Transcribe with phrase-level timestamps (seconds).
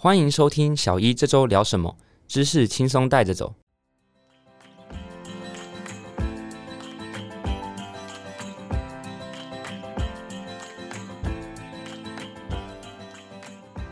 [0.00, 1.96] 欢迎收听小一这周聊什么，
[2.28, 3.52] 知识轻松带着走。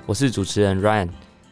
[0.07, 1.09] 我是主持人 Ryan，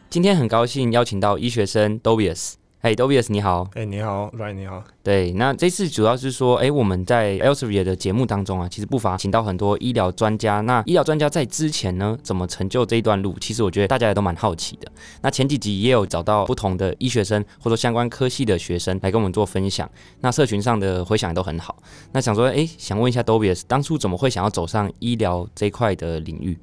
[0.09, 2.53] 今天很高兴邀请到医学生 Dobius。
[2.85, 3.67] 哎，Dobius 你好。
[3.73, 4.83] 哎，你好，Ryan 你好。
[5.01, 10.61] 对，那这次主要是说，哎，我们在 Elsevier 的节目当中啊，其实不乏请到很多医疗专家。
[10.61, 13.35] 那医疗专家在之前呢，怎么成就这一段路？
[13.41, 14.91] 其实我觉得大家也都蛮好奇的。
[15.23, 19.89] 那前几集也有找到不同的医学生或者说相关科系的学生来跟我们做分享。
[20.21, 21.75] 那社群上的回响也都很好。
[22.11, 26.55] 那想说，哎，想问一下 Dobius，当初怎么会想要走上医疗这一块的领域？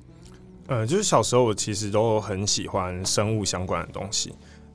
[0.68, 4.32] 呃，就是小时候我其实都很喜欢生物相关的东西。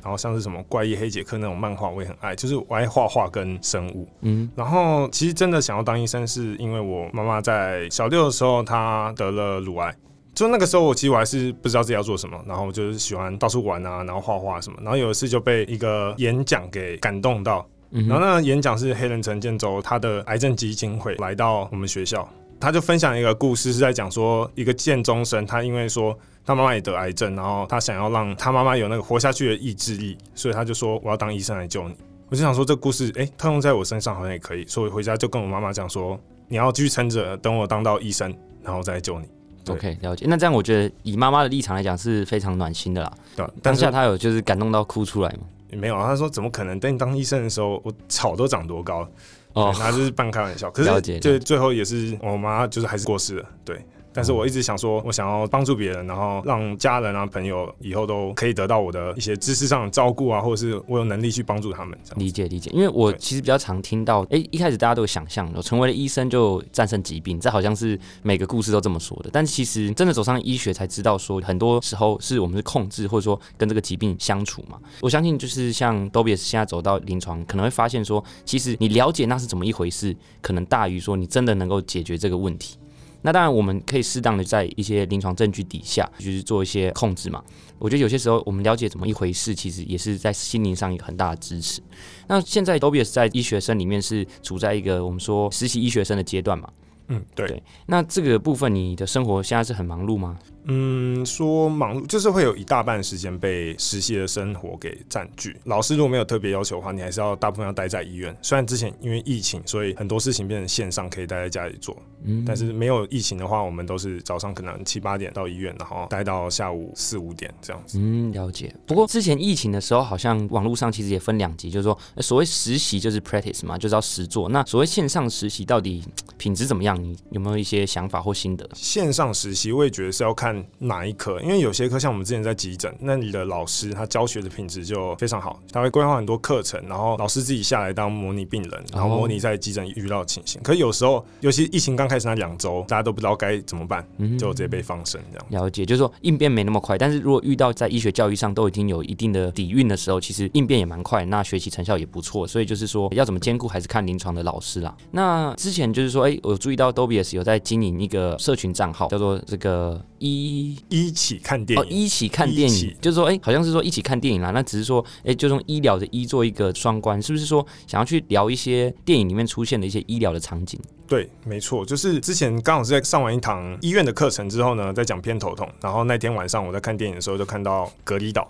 [0.08, 4.08] 然后像是什么怪异黑杰克那种漫画，我也很爱，就是我爱画画跟生物。
[4.22, 9.94] 嗯，然后其实真的想要当医生，是因为我妈妈在小六的时候，她得了乳癌。
[10.34, 14.78] 就那个时候，我其实我还是不知道自己要做什么，然后就是喜欢到处玩啊，然后画画什么。
[14.82, 22.26] 然后有一次就被一个演讲给感动到，然后那个演讲是黑人陈建州他的癌症基金会来到我们学校，
[22.62, 26.18] 他就分享一个故事，是在讲说一个建中生，他因为说。
[26.48, 31.96] 他妈妈也得癌症，然后他想要让他妈妈有那个活下去的意志力，所以他就说我要当医生来救你。
[32.30, 36.18] 我就想说这故事，哎，套用在我身上好像也可以，所以回家就跟我妈妈讲说，
[36.48, 39.28] 你要继续撑着，等我当到医生，然后再救你。
[39.68, 40.26] OK，了解。
[40.30, 43.12] 那这样我觉得以妈妈的立场来讲是非常暖心的啦。
[43.36, 45.40] 对，当下他有就是感动到哭出来吗？
[45.72, 46.80] 没有啊，他说怎么可能？
[46.80, 49.06] 等你当医生的时候，我草都长多高？
[49.52, 50.72] 哦，他就是半开玩笑。
[50.72, 53.46] 可是就最后也是我妈就是还是过世了。
[53.66, 53.86] 对。
[54.18, 61.96] 但是我一直想说，我想要帮助别人，然后让家人啊、朋友以后都可以得到我的一些知识上的照顾啊，或者是我有能力去帮助他们。
[62.16, 69.30] 理解理解，因为我其实比较常听到，哎，一开始大家都有想象，成为了医生就战胜疾病，这好像是每个故事都这么说的。
[69.32, 74.80] 但其实真的走上医学才知道，说很多时候是我们是控制或者说跟这个疾病相处嘛。
[75.00, 82.80] 我相信就是像 Dobius 现在走到临床，可能会发现说，其实你了解那是怎么一回事，可能大于说你真的能够解决这个问题。
[83.28, 87.44] 那当然，我们可以适当的在一些临床证据底下，就是做一些控制嘛。
[87.78, 91.82] 我觉得有些时候，我们了解怎么一回事，其实也是在心灵上一个很大的支持。
[92.28, 96.70] 那现在 Dobius 在医学生里面是处在一个我们说实习医学生的阶段嘛？
[97.10, 97.62] 嗯，对。
[97.88, 100.40] 那这个部分，你的生活现在是很忙碌吗？
[100.70, 105.56] 嗯，说忙碌就是会有一大半时间被实习的生活给占据。
[105.64, 108.36] 老师如果没有特别要求的话，你还是要大部分要待在医院。
[108.42, 111.96] 虽然之前因为疫情，所以很多事情变成线上，可以待在家里做。
[112.26, 117.98] 嗯，但是没有疫情的话，我们都是早上可能七八点到医院，然后待到下午四五点这样子。
[118.02, 118.76] 嗯，了解。
[118.86, 124.50] 不过之前疫情的时候，好像网络上其实也分两级，就是说所谓实习就是 practice 嘛，就是要实做。
[124.50, 126.04] 那所谓线上实习到底
[126.38, 127.02] 品质怎么样？
[127.02, 128.70] 你有没有一些想法或心得？
[128.74, 130.57] 线上实习我也觉得是要看。
[130.80, 131.40] 哪一科？
[131.42, 140.62] 因为有些科像我们之前在急诊，那里的老师他教学的品质就非常好，他会规划很多课程，然后老师自己下来当模拟病人，然后模拟在急诊遇到的情形。
[140.64, 144.06] 可是有时候，尤其疫情刚开始那两周，大家都不知道该怎么办，
[144.38, 145.64] 就直接被放生这样。
[145.64, 152.48] 了解，就是说应变没那么快，但是如果遇到在医学教育上都已经有一定的底蕴的时候，其实应变也蛮快，那学习成效也不错。
[152.48, 154.96] 所以就是说要怎么兼顾，还是看临床的老师啦。
[155.12, 160.78] 那之前就是说，哎，我注意到 Dobius 有在经营一个社群账号，叫做这个医医。
[160.90, 164.52] 一起看电影，一起看电影，就是说，哎，好像是说一起看电影啦。
[164.52, 170.80] 那只是说，哎，就用医疗的医做一个双关，是不是说想要去聊一些电影里面出现的一些医疗的场景？
[171.08, 175.68] 对，没错，就是之前刚好是在上完一堂医院的课程之后呢，在讲偏头痛。
[175.82, 178.48] 然后那天晚上我在看电影的时候，就看到《隔离岛》，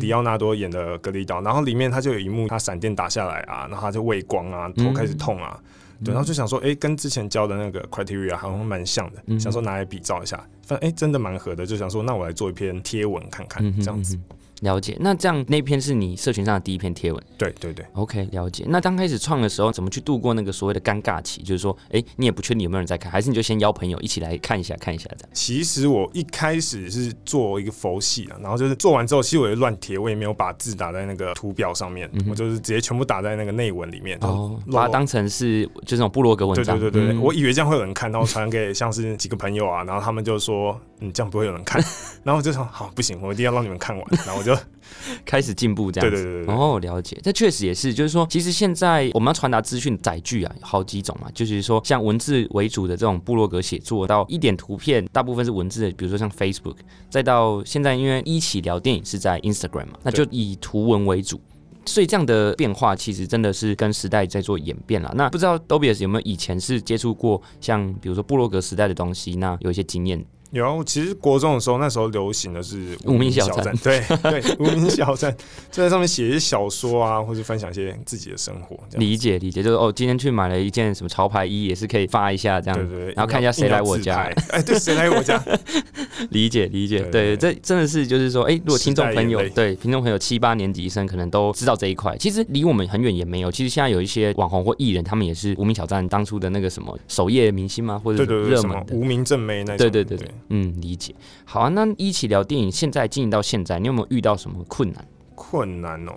[0.00, 5.58] 迪奥纳多演的《隔离岛》，然后里面他就有一幕，他闪电打下来啊，然后他就畏光啊，头开始痛啊。
[6.04, 14.18] 对，然后就想说，哎，跟之前教的那个 criteria 好像蛮像的，想说拿来比照一下，发现哎，真的蛮合的，就想说，那我来做一篇贴文看看，这样子。
[14.62, 17.24] 了解，那这样那篇是你社群上的第一篇贴文？
[17.36, 18.64] 对对对，OK，了解。
[18.66, 21.40] 那刚开始创的时候，怎么去度过那个所谓的尴尬期？
[21.42, 25.30] 就是说，哎，你也不确定有没有人在看，还是你就先邀朋友一起来看一下，看一下这样。
[25.32, 36.76] 其实我一开始是做一个佛系啊，然后就是做完之后，其实我也乱贴，我也没有把字打在那个图表上面，我就是直接全部打在那个内文里面，哦，把它当成是就这种部落格文章。
[36.76, 40.57] 对对对对，我以为这样会有人看，然后传给像是几个朋友啊，然后他们就说，
[41.00, 41.82] 嗯，这样不会有人看，
[42.24, 44.56] 然后我就说，好，不行，我一定要让你们看完，然后我就。
[45.24, 56.76] 开始进步这样子，哦，了解，这确实也是，就是说，其实现在我们要传达资讯载具啊，有好几种嘛，就是说，像文字为主的这种部落格写作，到一点图片，大部分是文字的，比如说像 Facebook，
[57.10, 61.38] 再到现在，因为一起聊电影是在 Instagram 嘛，那就以图文为主，
[61.84, 65.12] 所以这样的变化其实真的是跟时代在做演变了。
[65.14, 70.24] 那不知道 Dobius 有没有以前是接触过像比如说部落格时代的东西，那有一些经验？
[70.50, 75.34] 有，其实国中的时候，那时候流行的是无名小站，对对，无名小站
[75.70, 78.78] 就在上面写一些小说啊，或者分享一些自己的生活。
[78.92, 85.42] 理解理解，就是哦，今天去买了一件什么潮牌衣，也是可以发一下这样，对对，然后看一下谁来我家，哎，对，谁来我家？
[86.30, 93.50] 理解理解，对，这真的是就是说，哎，如果听众朋友对听众朋友七八年级生可能都知道这一块，其实离我们很远也没有。
[93.50, 98.00] 其实现在有一些网红或艺人，他们也是无名小站当初的那个什么首页明星吗？
[98.02, 99.78] 或者热门无名正妹那种？
[99.78, 101.14] 对对对对，嗯，理解。
[101.44, 105.06] 好啊，那一起聊电影，现在经营到现在，你有没有遇到什么困难？
[105.34, 106.12] 困难哦。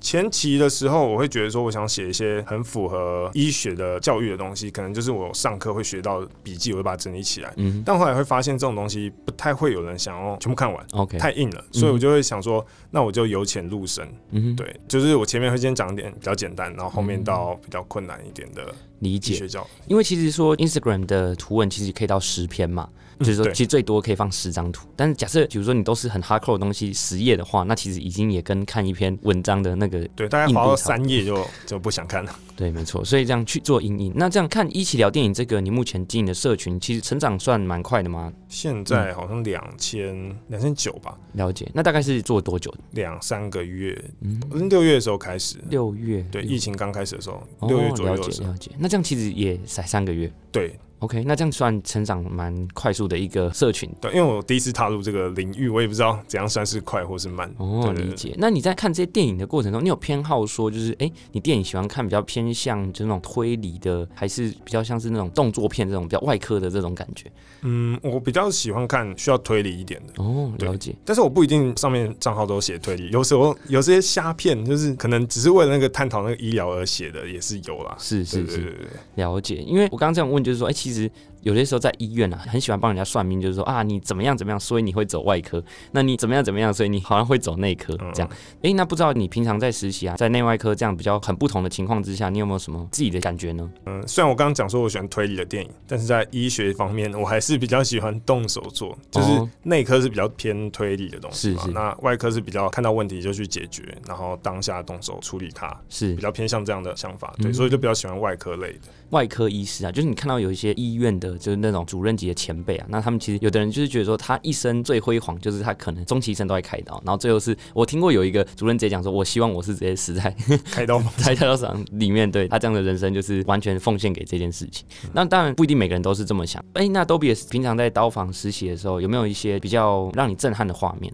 [0.00, 7.52] 前期的时候，我会觉得说，我想写一些很符合医学的教育的东西，可能就是我上课会学到笔记，我会把它整理起来。
[7.56, 14.08] 嗯，但后来会发现这种东西不太会有人想要全部看完，OK，太硬了，所以我就会想说，那我就由浅入深。
[14.30, 19.46] 嗯，对，就是我前面会先讲点比较简单，然后后面到比较困难一点的理解。
[19.86, 22.88] 因为其实说 Instagram 的图文其实可以到十篇嘛。
[23.18, 32.32] 就是说，其实最多可以放十张图，但是假设比如说你都是很 hardcore 的东西，十页的话，那其实已经也跟看一篇文章的那个对，大概划到三页就就不想看了。
[32.54, 34.12] 对，没错，所以这样去做阴影。
[34.14, 38.32] 那这样看一起聊电影这个，你目前经营的社群其实成长算蛮快的吗？
[38.48, 40.14] 现在好像两千
[40.46, 41.18] 两千九吧。
[41.32, 42.72] 了解，那大概是做多久？
[42.92, 45.56] 两三个月，嗯，六月的时候开始。
[45.68, 48.14] 六月，对，疫情刚开始的时候，六月左右。
[48.14, 48.70] 了解，了解。
[48.78, 50.30] 那这样其实也才三个月。
[50.50, 50.78] 对。
[51.00, 53.88] OK，那这样算成长蛮快速的一个社群。
[54.00, 57.48] 对，因为我第一次踏入这个领域，我也不知道怎样算是快或是慢。
[57.58, 58.34] 哦，理解。
[58.38, 67.30] 那你在看这些电影的过程中，你有偏好说，就是哎，你电影喜欢看比较偏向就那种推理的，还是比较像是那种动作片这种比较外科的这种感觉？
[67.62, 70.22] 嗯，我比较喜欢看需要推理一点的。
[70.22, 70.94] 哦，了解。
[71.04, 77.94] 但是我不一定上面账号都写推理，有时候有些虾片，就是可能只是为了那个探讨那个医疗而写的，也是有啦。
[77.98, 79.56] 是是是，了解。
[79.56, 81.10] 因为我刚刚这样问，就是说，哎，其实。
[81.48, 85.58] 有些时候在医院啊，很喜欢帮人家算命，就是说啊，你怎么样怎么样，所以你会走外科；
[85.92, 88.30] 那你怎么样怎么样，所以你好像会走内科这样。
[88.62, 93.70] 哎，那不知道你平常在实习啊，在内外科这样比较很不同的情况之下，你有没有什么自己的感觉呢？
[93.86, 99.28] 嗯，虽然我刚刚讲说我喜欢推理的电影，但是在医学方面，我还是比较喜欢动手做，就是
[99.62, 107.34] 内科是比较偏推理的东西嘛，那外科是比较看到问题就去解决，然后当下动手处理它，是比较偏向这样的想法。
[107.38, 108.80] 对，所以就比较喜欢外科类的。
[109.10, 120.34] 外科医师啊，就是你看到有一些医院的，就是那种主任级的前辈啊，那他们其实有的人就是觉得说，他一生最辉煌就是他可能终其一生都在开刀，然后最后是我听过有一个主任直接讲说，我希望我是直接死在
[120.70, 124.86] 开刀 在开刀场里面，对他这样的人生就是完全奉献给这件事情。
[125.12, 126.62] 那当然不一定每个人都是这么想。
[126.74, 131.12] 哎，那 Dobby 平常在刀房实习的时候，有没有一些比较让你震撼的画面？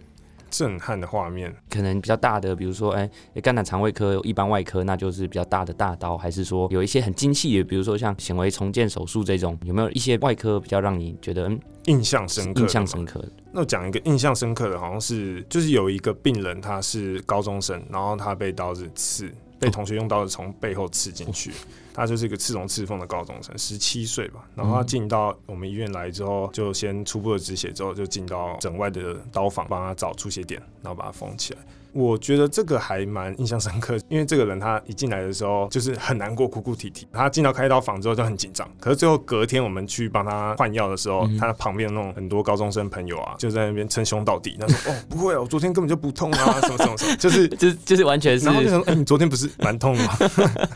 [0.56, 3.10] 震撼的画面，可能比较大的，比如说，哎，
[3.42, 11.50] 肝胆肠胃科、一般外科，那就是比较大的大刀，还是说有一些很精细的，比如说像显微重建手术这种，有没有一些外科比较让你觉得
[11.86, 12.60] 印象深刻？
[12.60, 13.24] 印象深刻。
[13.50, 19.28] 那我讲一个印象深刻的，好像是就是有一个病人，他是高中生，然后他被刀子刺，
[19.58, 21.50] 被同学用刀子从背后刺进去。
[21.94, 24.46] 他就是一个刺龙刺凤的高中生，十七岁吧。
[24.54, 31.60] 然后他进到我们医院来之后，就先初步的止血，之后就进到整外的刀房，帮他找出血点，然后把它缝起来。
[31.94, 37.06] 我觉得这个还蛮印象深刻，因为这个人他一进来的时候就是很难过，哭哭啼啼。
[37.12, 50.16] 他进到开刀房之后就很紧张，可是最后隔天我们去帮他换药的时候，他旁边那种很多高中生朋友啊，就在那边称兄道弟，他说：“哦，不会啊，我昨天根本就不痛啊，什么什么什么，就是 就是就是完全是。”然后就说：“哎，你昨天不是蛮痛吗？”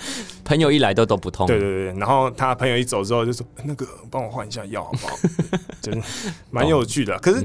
[0.44, 1.46] 朋友一来都都不痛。
[1.48, 5.16] 对对对，然后他朋友一走之后就说：“那个帮我换一下药好不好？”
[5.82, 6.06] 真的
[6.50, 7.44] 蛮有趣的，可是。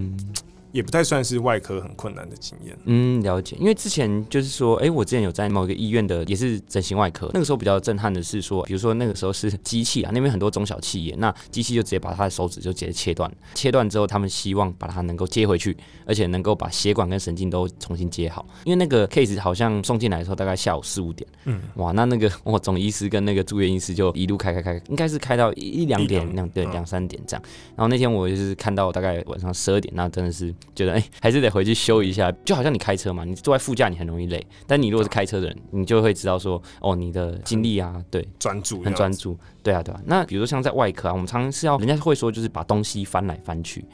[0.74, 2.76] 也不太算是外科很困难的经验。
[2.86, 3.56] 嗯，了解。
[3.60, 7.30] 因为之前就是说，哎，我之前有在某一个医院的，也是整形外科。
[7.32, 13.32] 那个时候比较震撼的是说，比如说那个时候是机器啊，那边很多中小企业，那机器就直接把他的手指就直接切断。
[13.54, 15.78] 切断之后，他们希望把它能够接回去，
[16.08, 18.44] 而且能够把血管跟神经都重新接好。
[18.64, 21.30] 因为那个 case 好像送进来的时候大概下午四五点。
[21.46, 21.62] 嗯。
[21.76, 27.44] 哇，那那个 我总医师跟那个住院医师就一路开开开，应该是开到一两点两对两三点这样。
[27.76, 30.52] 然后那天我就是看到大概晚上十二点，那真的是。
[30.76, 40.02] 觉得哎，还是得回去修一下，就好像你开车嘛，你坐在副驾你很容易累，但你如果是开车的人，你就会知道说，哦，你的精力啊，对，专注，很专注，对啊，对啊。
[40.06, 43.86] 那比如说像在外科啊，我们常常是要，人家会说就是把东西翻来翻去。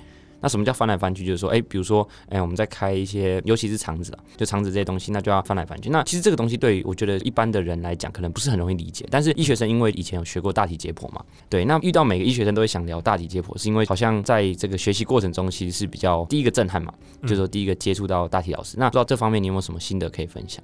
[0.42, 1.26] 那什么叫翻来翻去？
[1.26, 5.90] 就是说，哎，比如说，哎，我们在开一些，尤其是肠子啊，就肠子这些东西，那就要翻来翻去。
[5.90, 9.06] 那其实这个东西对我觉得一般的人来讲，可能不是很容易理解。
[9.10, 16.94] 但是医学生因为以前有学过大体解剖嘛，对，那遇到每个医学生都会想聊大体解剖，是因为好像在这个学习过程中，其实是比较第一个震撼嘛，
[17.24, 18.78] 就是说第一个接触到大体老师。
[18.78, 20.64] 那不知道这方面你有没有什么心得可以分享？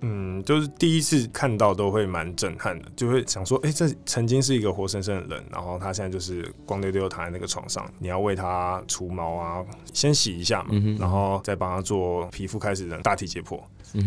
[0.00, 10.68] 嗯，就是第一次看到都会蛮震撼的，就会想说，哎，这曾经是一个活生生的人，然后他现在就是光溜溜躺在那个床上，你要为他除毛啊，先洗一下嘛，
[11.00, 13.60] 然后再帮他做皮肤开始的大体解剖，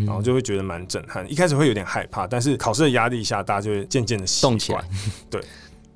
[0.06, 1.30] 然后就会觉得蛮震撼。
[1.30, 4.82] 一开始会有点害怕，但是考试的压力下，大家就会渐渐的动起来。
[5.30, 5.42] 对，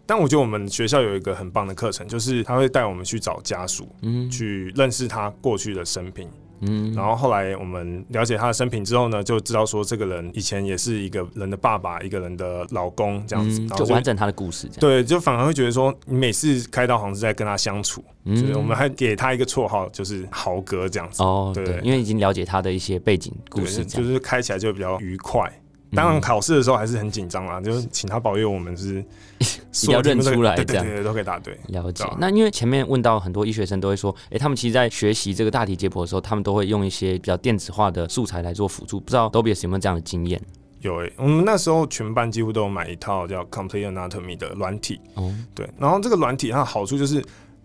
[0.06, 6.30] 但我觉得我们学校有一个很棒的课程，就是他会带我们去找家属，嗯，去认识他过去的生平。
[6.62, 14.70] 嗯，然后后来我们了解他的生平之后呢，就知道说这个人以前也是一个人的爸爸，一个人的老公这样子，就完整他的故事。
[14.80, 21.22] 对，就反而会觉得说，你每次开刀好像是在跟他相处，就是我们还给他一个绰号，就是豪哥这样子。
[21.22, 25.52] 哦，对，因为已经了解他的一些背景故事，就是开起来就比较愉快。
[25.92, 29.04] 当然考试的时候还是很紧张啦，就是请他保佑我们是
[29.92, 31.58] 要认出来，这样都可以答对。
[31.68, 32.06] 了解。
[32.20, 39.00] 那因为前面问到很多医学生都会说，哎，他们其实，在学习这个大体解剖的时候，他们都会用一些比较电子化的素材来做辅助。
[39.00, 40.42] 不知道 Dobby 有没有这样的经验？
[40.82, 45.00] 有诶，我们那时候全班几乎都有买一套叫 Complete Anatomy 的软体。
[45.16, 45.68] 哦，对。
[45.80, 47.24] 然后这个软体它的好处就是，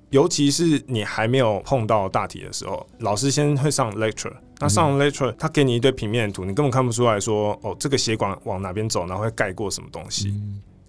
[0.08, 4.32] 尤其是你还没有碰到大体的时候，老师先会上 lecture。
[4.58, 10.34] 那上 lecture，他给你一堆平面图，你根本看不出来说，哦，这个血管往哪边走，然后会盖过什么东西。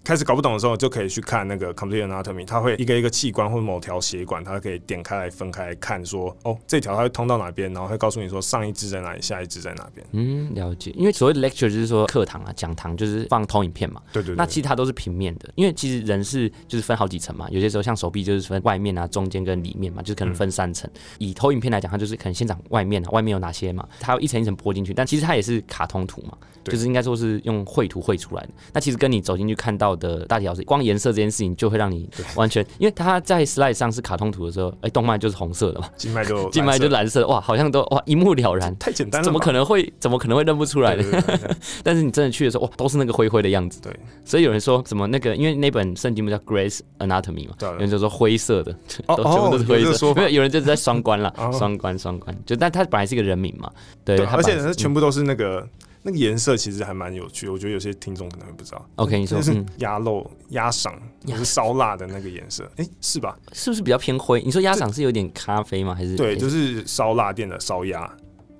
[0.04, 10.04] 开始搞不懂的时候，就可以去看那个 complete anatomy，它会一个一个器官或者某条血管，它可以点开来分开来看，说哦，这条它会通到哪边，然后会告诉你说上一支在哪里，下一支在哪边。
[10.12, 10.90] 嗯，了解。
[10.96, 14.02] 因为所谓的 lecture 就是说课堂啊、讲堂，就是放投影片嘛。
[14.12, 14.34] 对对。
[14.34, 20.90] 那其实它都是平面的，因为其实人是就是分好几层嘛，有些时候像手臂就是分外面啊、中间跟里面嘛，就是可能分三层。
[21.18, 28.48] 以投影片来讲，它就是可能先讲外面啊，外面有哪些嘛，它一层一层播进去，但其实它也是卡通图嘛，就是应该说是用绘图绘出来的。
[28.72, 30.62] 那其实跟你走进去看到的大体老师。
[30.64, 41.02] 光颜色这件事情就会让你完全，因为他在 slide 上是卡通图的时候，哎，动脉就是红色的嘛，静脉就 静脉就蓝色，哇，好像都哇一目了然，太简单了，怎么可能会怎么可能会认不出来的？
[41.82, 43.80] 但是你真的去的时候，哇，都是那个灰灰的样子。
[43.82, 43.92] 对，
[44.24, 48.72] 所以有人说什么那个，因为那本圣经不叫 Grace Anatomy 嘛，有人就说灰色的，
[49.08, 50.14] 都全部都是灰色。
[50.14, 53.70] 没有，有人就是在双关了，双关双关，就但他本来是一个人名嘛，
[54.04, 55.66] 对，而且它全部都是那个。
[56.02, 58.88] 那个颜色其实还蛮有趣，我觉得有些听众可能会不知道。
[58.96, 60.92] OK，你说是鸭肉鸭嗓，
[61.24, 63.38] 也是烧腊的那个颜色，哎，是吧？
[63.52, 64.42] 是不是比较偏灰？
[64.42, 65.94] 你说鸭嗓是有点咖啡吗？
[65.94, 68.12] 还是对，就是烧腊店的烧鸭。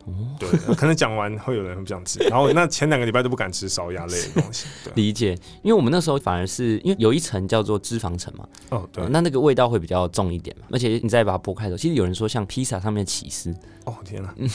[0.04, 4.66] 哦，对，可能讲完会有人不想吃，然后那前两个礼拜都不敢吃烧鸭类的东西。
[4.94, 8.46] 理解，因为我们那时候反而是因为有一层叫做脂肪层嘛。
[8.70, 13.54] 哦，对，那那个味道会比较重一点嘛，而且你再把它剥开的时候，其实有人说像披萨上面起司。
[13.84, 14.32] 哦天哪！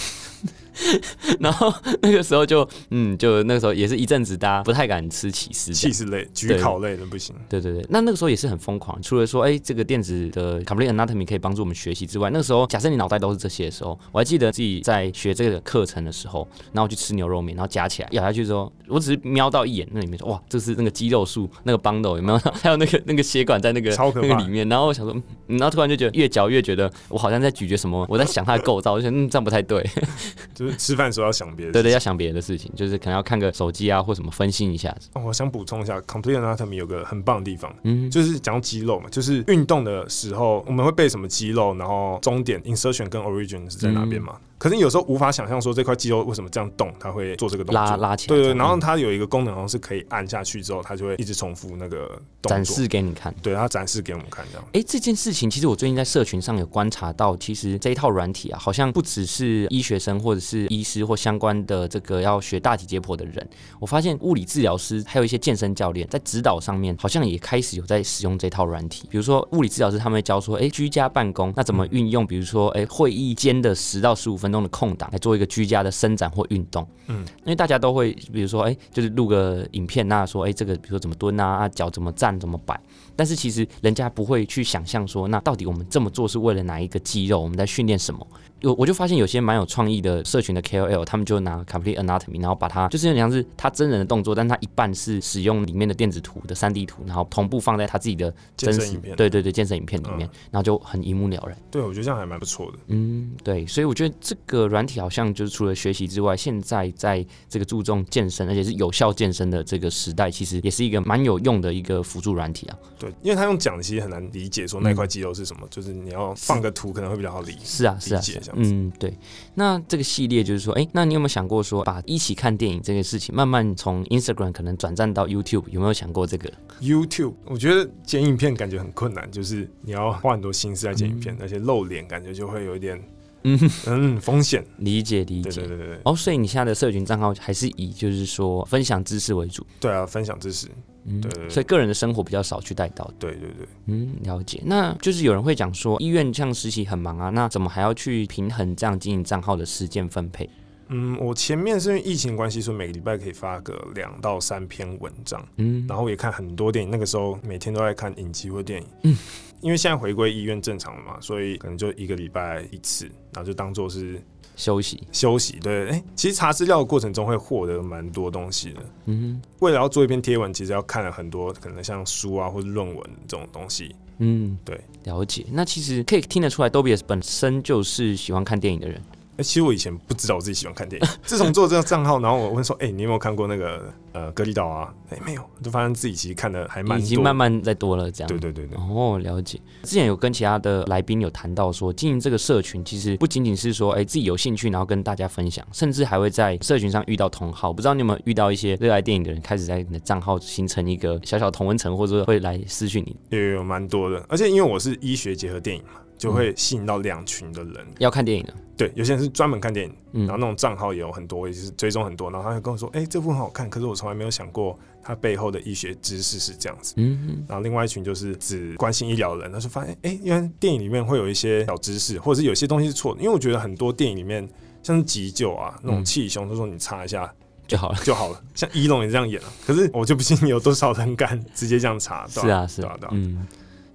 [1.39, 7.35] 然后那个时候就嗯，就那个时候也是一阵子，大家不太敢吃起司，起司类、焗烤类的不行。
[7.49, 9.01] 对对对，那那个时候也是很疯狂。
[9.01, 22.37] 除了说，哎，这个电子的 complete anatomy 可以帮助我们学习之外，那个时候假设你脑袋都是这些的时候，我还记得自己在学这个课程的时候，然后我去吃牛肉面，然后夹起来咬下去之后，我只是瞄到一眼那里面说，哇，这是那个肌肉束，那个 bundle 有没有？
[22.61, 24.67] 还有那个那个血管在那个那个里面。
[24.67, 25.15] 然后我想说，
[25.47, 29.87] 然后突然就觉得越嚼越觉得我好像在咀嚼什么，我在想它的构造，我觉得嗯这样不太对。
[30.53, 35.09] 就是吃饭时候要想别的，对对，要想别的事情，就是可能要看个手机啊，或什么分析一下子。
[35.13, 44.35] 哦，我想补充一下，Complete Anatomy 有个很棒的地方，嗯，就是讲肌肉嘛，就是运动的时候我们会背什么肌肉，然后终点 insertion 跟 origin 是在哪边嘛。
[44.57, 48.35] 可是你有时候无法想象说这块肌肉为什么这样动，它会做这个动作拉拉起来。
[48.35, 52.07] 对对，然后它有一个功能，好像是可以按下去之后，它就会一直重复那个
[52.41, 53.31] 动作，展示给你看。
[53.43, 54.67] 对，它展示给我们看这样。
[54.73, 69.07] 哎，这件事情其实我最近在社群上有观察到，其实这一套软体啊，好像不只是医学生或者是医师或相关的这个要学大体解剖的人，我发现物理治疗师还有一些健身教练在指导上面，好像也开始有在使用这套软体。
[69.09, 72.27] 比如说物理治疗师他们会教说，哎，居家办公那怎么运用？
[72.27, 75.37] 比如说，哎，会议间的十到十五分钟的空档来做。
[75.37, 82.75] 一个居家的伸展或运动，嗯，因为大家都会，比如说，哎，就是录个影片，那说，哎，这个比如说怎么蹲啊，啊，脚怎么站，怎么摆，
[83.15, 87.39] 但是其实人家不会去想象说，那到底我们这么做是为了哪一个肌肉？
[87.39, 88.25] 我们在训练什么？
[88.61, 101.57] 有我就发现有些蛮有创意的社群的 KOL，他们就拿 Complete Anatomy，然后把它就是像是他真人的动作，但他一半是使用里面的电子图的 3D 图，然后同步放在他自己的真实影片，对对对，健身影片里面，然后就很一目了然。
[101.69, 102.77] 对，我觉得这样还蛮不错的。
[102.87, 112.77] 嗯，对，所以我觉得这个软体好像就是除了学习之外，现在在这个注重健身，而且是有效健身的这个时代，其实也是一个蛮有用的一个辅助软体啊。
[112.97, 117.55] 对，因为他用讲其实很难理解，说那块肌肉是什么，就是你要放个图可能会比较好理。
[117.63, 118.21] 是啊，是啊，
[118.55, 119.13] 嗯，对。
[119.55, 126.51] 那这个系列就是说，哎，那你有没有想过说，把一起看电影这件事情，慢慢从 Instagram 可能转战到 YouTube，有没有想过这个
[126.81, 133.01] ？YouTube，我觉得剪影片感觉很困难，就是你要花很多心思在剪影片，而且露脸感觉就会有一点
[133.43, 135.99] 嗯嗯，风险，理解理解，对对对对。
[136.03, 139.65] 哦，所以你现在的社群账号还是以就是说分享知识为主？
[139.79, 140.67] 对啊，分享知识。
[141.05, 141.49] 嗯，对。
[141.49, 143.09] 所以个人的生活比较少去带到。
[143.17, 143.67] 对对对。
[143.85, 144.61] 嗯，了解。
[144.65, 150.49] 那就是有人会讲说，医院像实习很忙啊，那怎么还要去平衡这样经营账号的时间分配？
[150.89, 159.17] 嗯，我前面是因为疫情关系，说每个礼拜可以发个两到三篇文章，嗯，然后也看很多电影，那个时候每天都在看影集或电影，嗯，
[159.61, 164.21] 因为现在回归医院正常了嘛，所以可能就一个礼拜一次，然后就当做是
[164.55, 165.03] 休息。
[165.11, 165.59] 休息。
[165.61, 175.45] 对，哎，其实查资料的过程中会获得蛮多东西的，嗯，为了要做一篇贴文，其实要看了很多可能像书啊或者论文这种东西，嗯，对，了解。
[175.51, 179.01] 那其实可以听得出来，Dobius 本身就是喜欢看电影的人。
[179.37, 181.07] 哎，其实我以前不知道我自己喜欢看电影。
[181.23, 188.27] 自从做这个账号，然后我问说：“哎，你有没有看过那个呃《隔离岛》啊？”哎，没有，就发现自己其实看的还蛮已经慢慢在多了这样。
[188.27, 188.75] 对对对对。
[188.77, 189.61] 哦，了解。
[189.83, 197.71] 之前有跟其他的来宾有谈到说，经营这个社群其实不仅仅是说，哎，自己有兴趣然后跟大家分享，甚至还会在社群上遇到同好。
[197.71, 203.15] 不知道你有没有遇到一些热爱电影的人，开始在你的账号形成一个小小同温层，或者说会来私讯你？
[203.29, 205.91] 有有蛮多的，而且因为我是医学结合电影嘛。
[206.17, 216.93] 就会吸引到两群的人要看电影的，对，有些人是专门看电影，然后那种账号也有很多，也是追踪很多，然后他就跟我说：“哎，这部很好看。”可是我从来没有想过它背后的医学知识是这样子。
[216.97, 224.47] 嗯，然后另外一群就是只关心医疗的人，他就发现：“哎，因为电影里面会有一些小知识，或者是有些东西是错的。”因为我觉得很多电影里面
[224.83, 227.33] 像是急救啊，那种气胸，他说你查一下
[227.65, 228.39] 就好了 就好了。
[228.53, 232.27] 像伊龙也这样演了，可是我就不信有多少人敢直接这样查。
[232.27, 233.47] 是啊，是啊，嗯。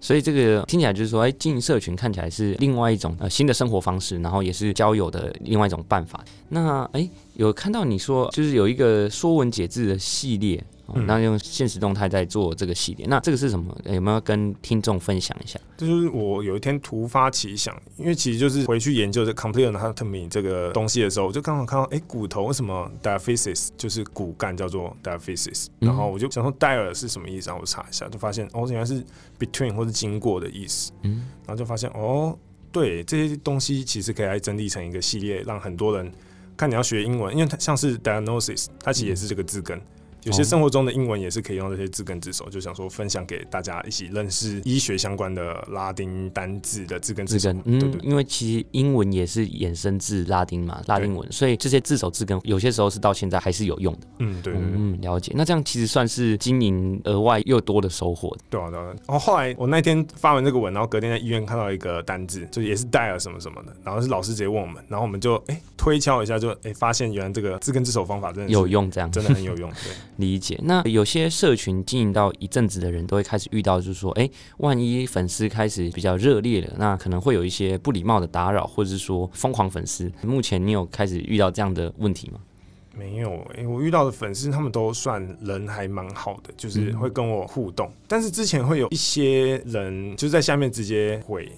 [0.02, 6.22] 所以这个听起来就是说，哎，经营社群看起来是另外一种呃新的生活方式，然后也是交友的另外一种办法。
[6.48, 10.62] 那哎，有看到你说就是有一个说文解字的系列。
[11.06, 13.74] 那用现实动态在做这个系列，那这个是什么？
[13.84, 15.58] 有没有跟听众分享一下？
[15.76, 29.02] 就是我有一天突发奇想，因为其实就是回去研究这 complete anatomy 这个东西的时候，我就刚好看到，哎，骨头为什么 diaphysis 就是骨干叫做 diaphysis，然后我就想说 dia 是什么意思，然后我查一下，就发现哦，原来是
[29.38, 30.92] between 或是经过的意思。
[31.02, 32.36] 嗯，然后就发现哦，
[32.70, 36.12] 对，这些东西其实可以来整理成一个系列，让很多人
[36.56, 39.80] 看你要学英文，因为它像是 diagnosis，它其实也是这个字根。
[40.24, 47.60] 有些生活中的英文也是可以用这些字根字首，就想说分享给大家一起认识医学相关的拉丁单字的字根字根。
[47.64, 54.00] 嗯，因为其实英文也是衍生自拉丁嘛，拉丁文，所以这些字首字根有些时候是到现在还是有用的。
[54.18, 55.32] 嗯，对，嗯，了解。
[55.34, 58.36] 那这样其实算是经营额外又多的收获。
[58.48, 58.84] 对啊，对啊。
[59.06, 69.68] 然后后来我那天发完这个文，然后隔天在医院看到一个单字，就也是戴尔什么什么的，然后是老师直接问我们，然后我们就哎推敲一下，就哎发现原来这个自根自首方法真的有用，这样真的很有用。
[69.70, 69.92] 对，
[70.24, 70.56] 理解。
[70.62, 80.08] 那有些社群经营到一阵子的人都会开始遇到，就是说，哎，万一粉丝开始比较热烈了，那可能会有一些不礼貌的打扰，或者是说疯狂粉丝。
[80.22, 82.38] 目前你有开始遇到这样的问题吗？
[82.96, 87.90] 没有，哎，我遇到的粉丝他们都算人还蛮好的，就是会跟我互动。
[88.06, 91.50] 但是之前会有一些人就是在下面直接回。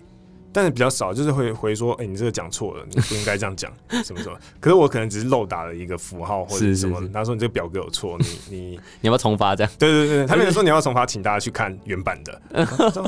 [0.54, 3.72] 但是比较少，就是会回说，哎，你这个讲错了，你不应该这样讲，
[4.04, 4.38] 什么什么。
[4.60, 7.02] 可是我可能只是漏打了一个符号或者什么。
[7.12, 8.70] 他说你这个表格有错，你 你
[9.02, 9.56] 你要不要重发？
[9.56, 9.72] 这样？
[9.76, 12.40] 对对对，他没有说你要重发，请大家去看原版的。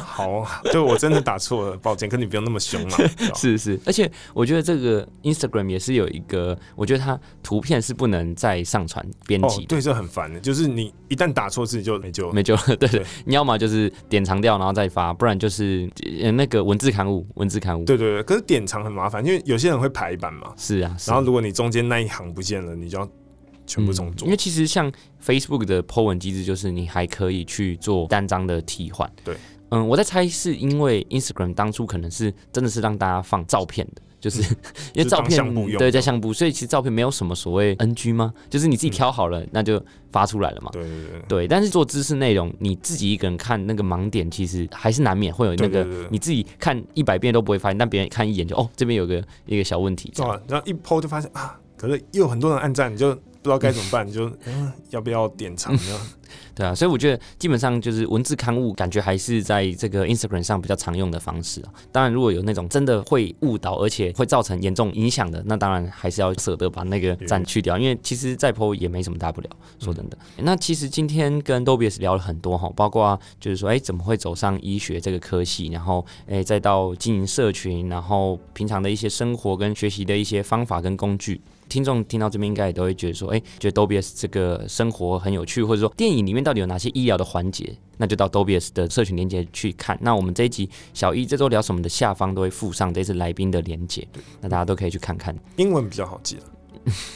[0.01, 2.97] 好，对我真的打错了，抱歉，可你不用那么凶嘛。
[3.37, 9.65] 是是，而且我觉得这个 Instagram 也是有一个，我觉得它图片是不能再上传编辑。
[9.67, 12.57] 对，这很烦的，就是你一旦打错字就没救，没救。
[12.77, 15.89] 对对，你要么就是典藏掉然后再发，不然就是
[16.35, 17.25] 那个文字刊物。
[17.37, 20.53] 文字刊物，对对对，可是典藏很麻烦，因为有些人会排版嘛。
[20.57, 23.09] 是啊，然后如果你中间那一行不见了，你就要
[23.67, 24.27] 全部重做。
[24.27, 24.91] 因为其实像
[25.25, 29.11] Facebook 的 po 文机制，就是你还可以去做单张的替换。
[29.23, 29.37] 对，
[29.71, 34.03] 嗯，我在猜是因为 Instagram 当初可能是真的是让大家放照片的。
[34.19, 34.41] 就是
[34.95, 38.33] 因为照片对在相簿，所以其实照片没有什么所谓 NG 吗？
[38.49, 40.71] 就是你自己挑好了，那就发出来了嘛。
[40.73, 41.23] 对对对。
[41.29, 50.11] 对，但是做知识内容，你自己一个人看那个盲点，其实还是难免会有那个你自己看一百遍都不会发现，但别人看一眼就哦，这边有个一个小问题。
[50.17, 56.01] 对，然后一抛就发现啊，可是又有很多人按赞，你就不知道该怎么办，你就嗯要不要点藏呢？
[56.55, 61.69] 对啊，所以我觉得基本上就是文字刊物，感觉还是在这个 Instagram 上比较常用的方式啊。
[61.93, 69.49] 当然，如果有那种真的会误导，而且会造成严重影响的，那当然还是要舍得把那个赞去掉，因为其实再 po 也没什么大不了。
[69.79, 81.41] 说真的，那其实今天跟 Dobius 聊了很多哈，包括就是说，哎，怎么会走上医学这个科系，然后哎，再到经营社群，然后平常的一些生活跟学习的一些方法跟工具。
[81.69, 86.26] 听众听到这边应该也都会觉得说，哎，觉得 Dobius 这个生活很有趣，或者说电影。
[86.27, 89.97] 里面到底有哪些医疗的环节，那就到 Dobius 的社群连接去看。
[90.03, 94.07] 那我们这一集小一这周聊什么的下方都会附上这次来宾的连接，
[94.41, 95.35] 那大家都可以去看看。
[95.57, 96.43] 英文比较好记了。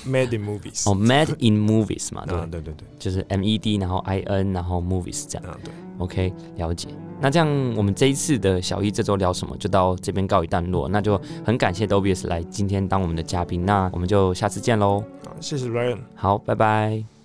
[0.04, 5.48] Made in movies 哦，Made in movies 嘛，对对对对，就是 M E D，然后 I N，然后 movies 这样。
[5.48, 6.88] 啊，对，OK，了解。
[7.20, 10.88] 那这样我们这一次的小一这周聊什么，就到这边告一段落。
[10.88, 15.04] 那就很感谢 Dobius 来今天当我们的嘉宾，那我们就下次见喽。
[15.24, 17.19] 好，谢谢 Ryan，好，拜拜。